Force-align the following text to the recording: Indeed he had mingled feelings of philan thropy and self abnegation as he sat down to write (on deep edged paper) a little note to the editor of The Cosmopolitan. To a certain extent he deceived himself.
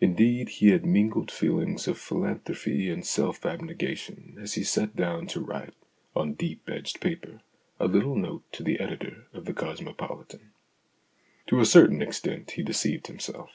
Indeed 0.00 0.48
he 0.48 0.68
had 0.68 0.86
mingled 0.86 1.30
feelings 1.30 1.86
of 1.86 1.98
philan 1.98 2.40
thropy 2.40 2.90
and 2.90 3.04
self 3.04 3.44
abnegation 3.44 4.38
as 4.40 4.54
he 4.54 4.64
sat 4.64 4.96
down 4.96 5.26
to 5.26 5.42
write 5.42 5.74
(on 6.16 6.32
deep 6.32 6.62
edged 6.70 7.02
paper) 7.02 7.42
a 7.78 7.86
little 7.86 8.16
note 8.16 8.50
to 8.52 8.62
the 8.62 8.80
editor 8.80 9.26
of 9.34 9.44
The 9.44 9.52
Cosmopolitan. 9.52 10.52
To 11.48 11.60
a 11.60 11.66
certain 11.66 12.00
extent 12.00 12.52
he 12.52 12.62
deceived 12.62 13.08
himself. 13.08 13.50